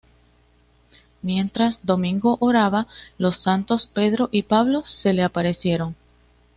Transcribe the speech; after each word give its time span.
Mientras 1.21 1.85
Domingo 1.85 2.37
oraba, 2.39 2.87
los 3.19 3.37
santos 3.37 3.85
Pedro 3.85 4.29
y 4.31 4.41
Pablo 4.41 4.83
se 4.87 5.13
le 5.13 5.21
aparecieron. 5.21 5.95